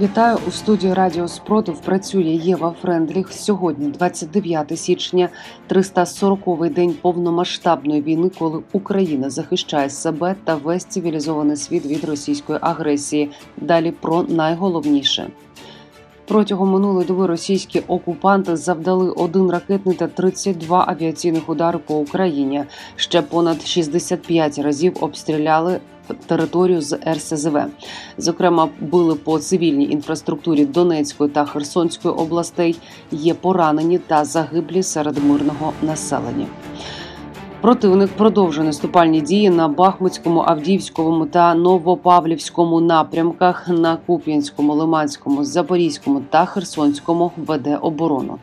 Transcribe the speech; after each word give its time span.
Вітаю 0.00 0.38
у 0.48 0.50
студії 0.50 0.94
Радіо 0.94 1.28
Спротив. 1.28 1.80
Працює 1.80 2.22
Єва 2.22 2.74
Френдліх. 2.82 3.32
Сьогодні, 3.32 3.88
29 3.88 4.78
січня, 4.78 5.28
340-й 5.70 6.70
день 6.70 6.94
повномасштабної 7.02 8.02
війни, 8.02 8.30
коли 8.38 8.62
Україна 8.72 9.30
захищає 9.30 9.90
себе 9.90 10.34
та 10.44 10.54
весь 10.54 10.84
цивілізований 10.84 11.56
світ 11.56 11.86
від 11.86 12.04
російської 12.04 12.58
агресії. 12.62 13.30
Далі 13.56 13.90
про 13.90 14.22
найголовніше. 14.22 15.30
Протягом 16.28 16.70
минулої 16.70 17.06
доби 17.06 17.26
російські 17.26 17.80
окупанти 17.80 18.56
завдали 18.56 19.10
один 19.10 19.50
ракетний 19.50 19.96
та 19.96 20.06
32 20.06 20.84
авіаційних 20.88 21.48
удари 21.48 21.78
по 21.78 21.94
Україні. 21.94 22.64
Ще 22.96 23.22
понад 23.22 23.66
65 23.66 24.58
разів 24.58 24.96
обстріляли 25.00 25.80
територію 26.26 26.80
з 26.80 26.98
РСЗВ. 27.14 27.58
Зокрема, 28.18 28.68
били 28.80 29.14
по 29.14 29.38
цивільній 29.38 29.90
інфраструктурі 29.90 30.66
Донецької 30.66 31.30
та 31.30 31.44
Херсонської 31.44 32.14
областей. 32.14 32.76
Є 33.10 33.34
поранені 33.34 33.98
та 33.98 34.24
загиблі 34.24 34.82
серед 34.82 35.24
мирного 35.24 35.72
населення. 35.82 36.46
Противник 37.60 38.10
продовжує 38.10 38.66
наступальні 38.66 39.20
дії 39.20 39.50
на 39.50 39.68
Бахмутському, 39.68 40.44
Авдіївському 40.46 41.26
та 41.26 41.54
Новопавлівському 41.54 42.80
напрямках 42.80 43.68
на 43.68 43.96
Куп'янському, 43.96 44.74
Лиманському, 44.74 45.44
Запорізькому 45.44 46.22
та 46.30 46.44
Херсонському 46.44 47.32
веде 47.36 47.76
оборону. 47.76 48.38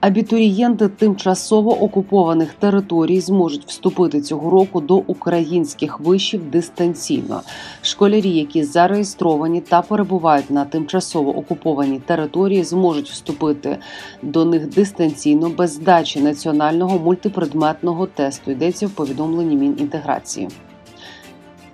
Абітурієнти 0.00 0.88
тимчасово 0.88 1.82
окупованих 1.82 2.54
територій 2.54 3.20
зможуть 3.20 3.64
вступити 3.66 4.20
цього 4.20 4.50
року 4.50 4.80
до 4.80 4.96
українських 4.96 6.00
вишів 6.00 6.50
дистанційно. 6.50 7.42
Школярі, 7.82 8.30
які 8.30 8.64
зареєстровані 8.64 9.60
та 9.60 9.82
перебувають 9.82 10.50
на 10.50 10.64
тимчасово 10.64 11.36
окупованій 11.38 11.98
території, 11.98 12.64
зможуть 12.64 13.10
вступити 13.10 13.78
до 14.22 14.44
них 14.44 14.68
дистанційно 14.68 15.48
без 15.48 15.70
здачі 15.72 16.20
національного 16.20 16.98
мультипредметного 16.98 18.06
тесту. 18.06 18.50
Йдеться 18.50 18.86
в 18.86 18.90
повідомленні 18.90 19.56
Мінінтеграції. 19.56 20.48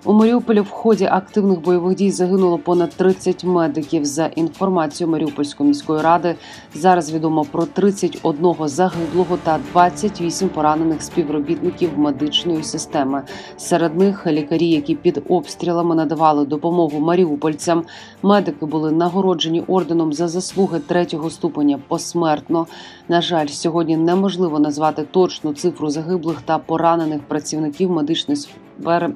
У 0.05 0.13
Маріуполі 0.13 0.61
в 0.61 0.69
ході 0.69 1.05
активних 1.05 1.61
бойових 1.61 1.97
дій 1.97 2.11
загинуло 2.11 2.59
понад 2.59 2.91
30 2.91 3.45
медиків. 3.45 4.05
За 4.05 4.27
інформацією 4.27 5.13
Маріупольської 5.13 5.69
міської 5.69 6.03
ради 6.03 6.35
зараз 6.75 7.13
відомо 7.13 7.45
про 7.45 7.67
31 7.67 8.55
загиблого 8.69 9.39
та 9.43 9.59
28 9.73 10.49
поранених 10.49 11.03
співробітників 11.03 11.99
медичної 11.99 12.63
системи. 12.63 13.23
Серед 13.57 13.99
них 13.99 14.27
лікарі, 14.27 14.69
які 14.69 14.95
під 14.95 15.23
обстрілами 15.29 15.95
надавали 15.95 16.47
допомогу 16.47 17.01
маріупольцям. 17.01 17.85
Медики 18.23 18.67
були 18.67 18.93
нагороджені 18.93 19.65
орденом 19.67 20.13
за 20.13 20.29
заслуги 20.29 20.79
третього 20.79 21.31
ступеня 21.31 21.79
посмертно. 21.89 22.67
На 23.09 23.21
жаль, 23.21 23.47
сьогодні 23.47 23.97
неможливо 23.97 24.59
назвати 24.59 25.03
точну 25.03 25.55
цифру 25.55 25.91
загиблих 25.91 26.43
та 26.43 26.59
поранених 26.59 27.21
працівників 27.23 27.91
медичної 27.91 28.37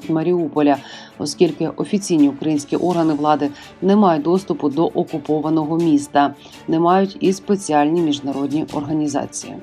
Маріуполя, 0.09 0.77
оскільки 1.19 1.69
офіційні 1.69 2.29
українські 2.29 2.77
органи 2.77 3.15
влади 3.15 3.51
не 3.83 3.97
мають 3.97 4.23
доступу 4.23 4.69
до 4.69 4.87
окупованого 4.87 5.77
міста, 5.77 6.35
не 6.69 6.79
мають 6.79 7.17
і 7.21 7.33
спеціальні 7.33 8.01
міжнародні 8.01 8.67
організації. 8.73 9.55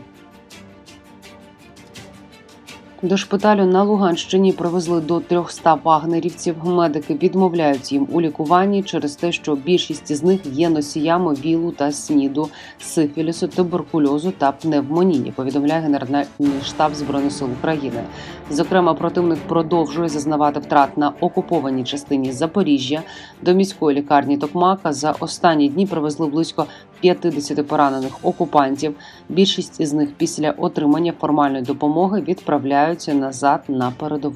До 3.04 3.18
шпиталю 3.18 3.66
на 3.66 3.84
Луганщині 3.84 4.52
привезли 4.52 5.02
до 5.02 5.20
300 5.20 5.74
вагнерівців. 5.74 6.56
Медики 6.66 7.14
відмовляють 7.14 7.92
їм 7.92 8.08
у 8.12 8.22
лікуванні 8.22 8.84
через 8.84 9.16
те, 9.16 9.32
що 9.32 9.56
більшість 9.56 10.16
з 10.16 10.24
них 10.24 10.46
є 10.46 10.70
носіями 10.70 11.34
вілу 11.34 11.72
та 11.72 11.92
сніду, 11.92 12.50
сифілісу, 12.80 13.48
туберкульозу 13.48 14.32
та 14.32 14.52
пневмонії. 14.52 15.32
Повідомляє 15.36 15.82
Генеральний 15.82 16.26
штаб 16.66 16.96
збройних 16.96 17.32
сил 17.32 17.48
України. 17.60 18.04
Зокрема, 18.50 18.94
противник 18.94 19.40
продовжує 19.40 20.10
зазнавати 20.10 20.60
втрат 20.60 20.98
на 20.98 21.14
окупованій 21.20 21.84
частині 21.84 22.32
Запоріжжя. 22.32 23.02
До 23.42 23.54
міської 23.54 23.98
лікарні 23.98 24.38
Токмака 24.38 24.94
за 24.94 25.12
останні 25.20 25.70
дні 25.70 25.88
привезли 25.88 26.28
близько 26.28 26.66
50 27.00 27.68
поранених 27.68 28.12
окупантів. 28.22 28.96
Більшість 29.30 29.80
із 29.80 29.94
них 29.94 30.10
після 30.18 30.52
отримання 30.52 31.14
формальної 31.20 31.64
допомоги 31.64 32.22
відправляються 32.94 33.14
назад 33.14 33.64
на 33.68 33.92
передову. 33.92 34.36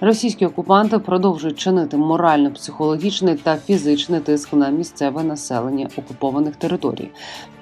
Російські 0.00 0.46
окупанти 0.46 0.98
продовжують 0.98 1.58
чинити 1.58 1.96
морально-психологічний 1.96 3.34
та 3.34 3.56
фізичний 3.56 4.20
тиск 4.20 4.52
на 4.52 4.68
місцеве 4.68 5.22
населення 5.22 5.88
окупованих 5.96 6.56
територій. 6.56 7.10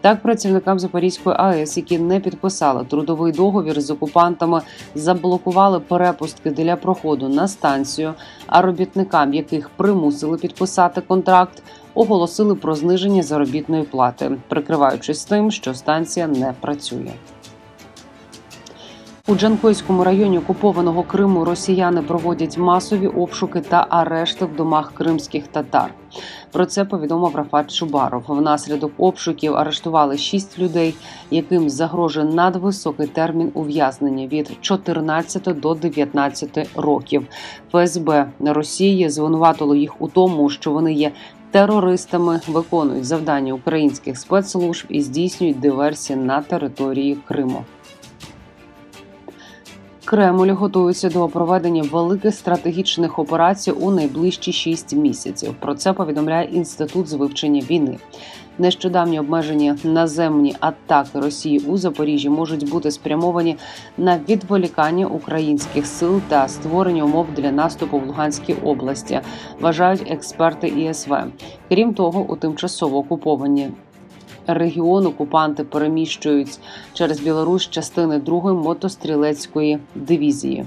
Так, 0.00 0.22
працівникам 0.22 0.78
Запорізької 0.78 1.36
АЕС, 1.38 1.76
які 1.76 1.98
не 1.98 2.20
підписали 2.20 2.84
трудовий 2.84 3.32
договір 3.32 3.80
з 3.80 3.90
окупантами, 3.90 4.62
заблокували 4.94 5.80
перепустки 5.80 6.50
для 6.50 6.76
проходу 6.76 7.28
на 7.28 7.48
станцію. 7.48 8.14
А 8.46 8.62
робітникам, 8.62 9.34
яких 9.34 9.68
примусили 9.68 10.38
підписати 10.38 11.00
контракт, 11.00 11.62
оголосили 11.94 12.54
про 12.54 12.74
зниження 12.74 13.22
заробітної 13.22 13.82
плати, 13.82 14.36
прикриваючись 14.48 15.24
тим, 15.24 15.50
що 15.50 15.74
станція 15.74 16.26
не 16.26 16.52
працює. 16.60 17.12
У 19.28 19.34
Джанкойському 19.34 20.04
районі 20.04 20.38
окупованого 20.38 21.02
Криму 21.02 21.44
росіяни 21.44 22.02
проводять 22.02 22.58
масові 22.58 23.06
обшуки 23.06 23.60
та 23.60 23.86
арешти 23.88 24.44
в 24.44 24.56
домах 24.56 24.92
кримських 24.94 25.46
татар. 25.48 25.94
Про 26.52 26.66
це 26.66 26.84
повідомив 26.84 27.36
Рафат 27.36 27.70
Шубаров. 27.70 28.24
Внаслідок 28.28 28.92
обшуків 28.98 29.54
арештували 29.54 30.18
шість 30.18 30.58
людей, 30.58 30.94
яким 31.30 31.70
загрожує 31.70 32.26
надвисокий 32.26 33.06
термін 33.06 33.50
ув'язнення 33.54 34.26
від 34.26 34.50
14 34.60 35.60
до 35.60 35.74
19 35.74 36.68
років. 36.76 37.26
ФСБ 37.72 38.26
Росії 38.40 39.10
звинуватило 39.10 39.74
їх 39.74 40.02
у 40.02 40.08
тому, 40.08 40.50
що 40.50 40.70
вони 40.70 40.92
є. 40.92 41.12
Терористами 41.50 42.40
виконують 42.48 43.04
завдання 43.04 43.54
українських 43.54 44.18
спецслужб 44.18 44.86
і 44.88 45.00
здійснюють 45.00 45.60
диверсії 45.60 46.18
на 46.18 46.42
території 46.42 47.16
Криму. 47.28 47.64
Кремль 50.14 50.50
готується 50.50 51.08
до 51.08 51.28
проведення 51.28 51.82
великих 51.82 52.34
стратегічних 52.34 53.18
операцій 53.18 53.70
у 53.70 53.90
найближчі 53.90 54.52
шість 54.52 54.92
місяців. 54.92 55.54
Про 55.60 55.74
це 55.74 55.92
повідомляє 55.92 56.48
інститут 56.52 57.08
з 57.08 57.12
вивчення 57.12 57.60
війни. 57.60 57.98
Нещодавні 58.58 59.20
обмеження 59.20 59.78
наземні 59.84 60.56
атаки 60.60 61.20
Росії 61.20 61.58
у 61.58 61.76
Запоріжжі 61.76 62.28
можуть 62.28 62.70
бути 62.70 62.90
спрямовані 62.90 63.56
на 63.98 64.18
відволікання 64.28 65.06
українських 65.06 65.86
сил 65.86 66.20
та 66.28 66.48
створення 66.48 67.04
умов 67.04 67.26
для 67.36 67.52
наступу 67.52 67.98
в 67.98 68.06
Луганській 68.06 68.54
області. 68.64 69.20
Вважають 69.60 70.10
експерти 70.10 70.68
ІСВ. 70.68 71.14
Крім 71.68 71.94
того, 71.94 72.20
у 72.20 72.36
тимчасово 72.36 72.98
окуповані 72.98 73.70
регіон 74.46 75.06
окупанти 75.06 75.64
переміщують 75.64 76.58
через 76.92 77.20
Білорусь 77.20 77.70
частини 77.70 78.18
другої 78.18 78.56
мотострілецької 78.56 79.78
дивізії. 79.94 80.66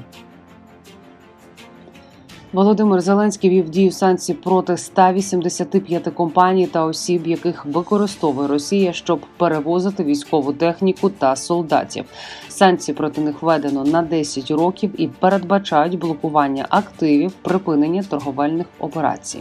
Володимир 2.53 3.01
Зеленський 3.01 3.49
вів 3.49 3.69
дію 3.69 3.91
санкцій 3.91 4.33
проти 4.33 4.77
185 4.77 6.03
компаній 6.03 6.67
та 6.67 6.85
осіб, 6.85 7.27
яких 7.27 7.65
використовує 7.65 8.47
Росія, 8.47 8.93
щоб 8.93 9.19
перевозити 9.37 10.03
військову 10.03 10.53
техніку 10.53 11.09
та 11.09 11.35
солдатів. 11.35 12.05
Санкції 12.49 12.95
проти 12.95 13.21
них 13.21 13.41
введено 13.41 13.83
на 13.83 14.01
10 14.01 14.51
років 14.51 15.01
і 15.01 15.07
передбачають 15.07 15.99
блокування 15.99 16.65
активів, 16.69 17.31
припинення 17.31 18.03
торговельних 18.03 18.67
операцій. 18.79 19.39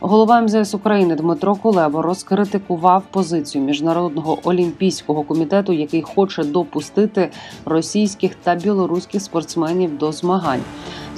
Голова 0.00 0.40
МЗС 0.40 0.74
України 0.74 1.14
Дмитро 1.14 1.54
Кулеба 1.54 2.02
розкритикував 2.02 3.02
позицію 3.10 3.64
міжнародного 3.64 4.38
олімпійського 4.44 5.22
комітету, 5.22 5.72
який 5.72 6.02
хоче 6.02 6.44
допустити 6.44 7.30
російських 7.64 8.34
та 8.34 8.54
білоруських 8.54 9.22
спортсменів 9.22 9.98
до 9.98 10.12
змагань. 10.12 10.60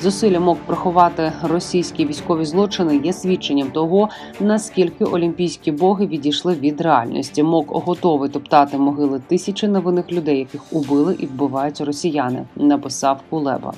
Зусилля 0.02 0.40
мог 0.40 0.56
приховати 0.66 1.32
російські 1.42 2.06
військові 2.06 2.44
злочини 2.44 3.00
є 3.04 3.12
свідченням 3.12 3.70
того, 3.70 4.08
наскільки 4.40 5.04
олімпійські 5.04 5.72
боги 5.72 6.06
відійшли 6.06 6.54
від 6.54 6.80
реальності. 6.80 7.42
МОК 7.42 7.66
готовий 7.70 8.30
топтати 8.30 8.78
могили 8.78 9.20
тисячі 9.28 9.68
невинних 9.68 10.12
людей, 10.12 10.38
яких 10.38 10.72
убили 10.72 11.16
і 11.18 11.26
вбивають 11.26 11.80
росіяни. 11.80 12.44
Написав 12.56 13.20
Кулеба. 13.30 13.72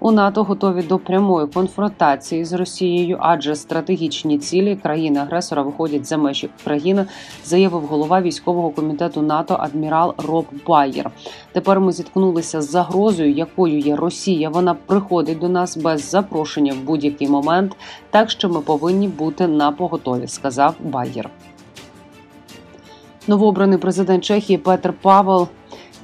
У 0.00 0.10
НАТО 0.10 0.44
готові 0.44 0.82
до 0.82 0.98
прямої 0.98 1.46
конфронтації 1.46 2.44
з 2.44 2.52
Росією, 2.52 3.16
адже 3.20 3.54
стратегічні 3.54 4.38
цілі 4.38 4.76
країни-агресора 4.76 5.62
виходять 5.62 6.06
за 6.06 6.16
межі 6.16 6.50
України, 6.60 7.06
заявив 7.44 7.82
голова 7.82 8.20
військового 8.20 8.70
комітету 8.70 9.22
НАТО 9.22 9.56
адмірал 9.60 10.14
Роб 10.18 10.46
Байєр. 10.66 11.10
Тепер 11.52 11.80
ми 11.80 11.92
зіткнулися 11.92 12.62
з 12.62 12.70
загрозою, 12.70 13.32
якою 13.32 13.78
є 13.78 13.96
Росія. 13.96 14.48
Вона 14.48 14.74
приходить 14.74 15.38
до 15.38 15.48
нас 15.48 15.76
без 15.76 16.10
запрошення 16.10 16.72
в 16.72 16.84
будь-який 16.84 17.28
момент, 17.28 17.76
так 18.10 18.30
що 18.30 18.48
ми 18.48 18.60
повинні 18.60 19.08
бути 19.08 19.46
на 19.46 19.72
поготові, 19.72 20.26
сказав 20.26 20.74
Байєр. 20.80 21.30
Новообраний 23.26 23.78
президент 23.78 24.24
Чехії 24.24 24.58
Петр 24.58 24.94
Павел 25.02 25.48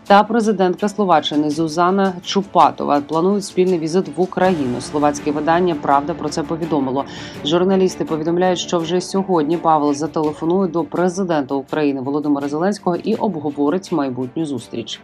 та 0.07 0.23
президентка 0.23 0.89
Словаччини 0.89 1.51
Зузана 1.51 2.13
Чапутова 2.25 3.01
планують 3.01 3.45
спільний 3.45 3.79
візит 3.79 4.17
в 4.17 4.21
Україну. 4.21 4.81
Словацьке 4.81 5.33
видання 5.33 5.75
Правда 5.75 6.15
про 6.15 6.29
це 6.29 6.43
повідомило. 6.43 7.05
Журналісти 7.45 8.05
повідомляють, 8.05 8.59
що 8.59 8.79
вже 8.79 9.01
сьогодні 9.01 9.57
Павел 9.57 9.95
зателефонує 9.95 10.69
до 10.69 10.85
президента 10.85 11.55
України 11.55 12.01
Володимира 12.01 12.49
Зеленського 12.49 12.97
і 12.97 13.15
обговорить 13.15 13.93
майбутню 13.93 14.47
зустріч. 14.47 15.01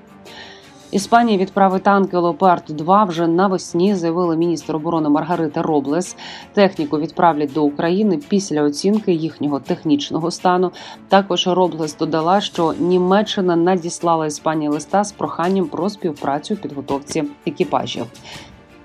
Іспанія 0.92 1.38
відправить 1.38 1.82
танки 1.82 2.16
Леопард 2.16 2.64
2 2.68 3.04
вже 3.04 3.26
навесні, 3.26 3.94
заявила 3.94 4.34
міністр 4.34 4.76
оборони 4.76 5.08
Маргарита 5.08 5.62
Роблес. 5.62 6.16
Техніку 6.54 6.98
відправлять 6.98 7.52
до 7.52 7.64
України 7.64 8.18
після 8.28 8.62
оцінки 8.62 9.12
їхнього 9.12 9.60
технічного 9.60 10.30
стану. 10.30 10.72
Також 11.08 11.46
Роблес 11.46 11.96
додала, 11.96 12.40
що 12.40 12.74
Німеччина 12.78 13.56
надіслала 13.56 14.26
Іспанії 14.26 14.70
листа 14.70 15.04
з 15.04 15.12
проханням 15.12 15.66
про 15.66 15.90
співпрацю 15.90 16.54
у 16.54 16.56
підготовці 16.56 17.24
екіпажів. 17.46 18.06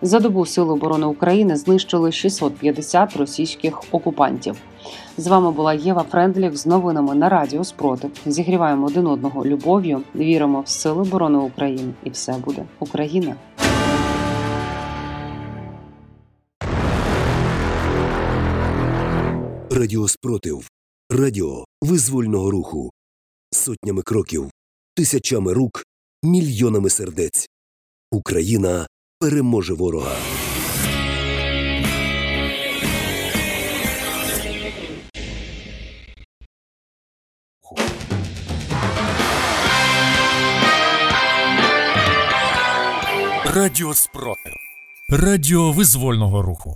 За 0.06 0.19
добу 0.19 0.46
Сили 0.46 0.74
оборони 0.74 1.06
України 1.06 1.56
знищили 1.56 2.12
650 2.12 3.16
російських 3.16 3.81
окупантів. 3.92 4.56
З 5.18 5.28
вами 5.28 5.52
була 5.52 5.74
Єва 5.74 6.04
Френдліх 6.04 6.57
з 6.57 6.66
новинами 6.66 7.16
на 7.16 7.30
Радіо 7.30 7.63
Спротив. 7.63 8.12
Зігріваємо 8.25 8.88
один 8.88 9.07
одного 9.07 9.46
любов'ю, 9.46 10.02
віримо 10.16 10.62
в 10.62 10.68
сили 10.68 11.02
оборони 11.02 11.38
України, 11.38 11.94
і 12.04 12.10
все 12.10 12.34
буде 12.34 12.66
Україна. 12.80 13.36
Радіо 19.72 20.08
Спротив. 20.08 20.69
Радіо 21.10 21.66
визвольного 21.81 22.51
руху. 22.51 22.92
Сотнями 23.51 24.01
кроків, 24.01 24.51
тисячами 24.96 25.54
рук, 25.54 25.84
мільйонами 26.24 26.90
сердець. 26.90 27.48
Україна 28.12 28.88
переможе 29.20 29.74
ворога. 29.74 30.16
Радіо 43.56 43.94
Спротив. 43.94 44.54
Радіо 45.10 45.72
визвольного 45.72 46.42
руху. 46.42 46.76